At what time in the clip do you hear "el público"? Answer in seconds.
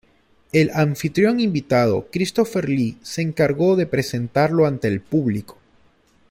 4.87-5.59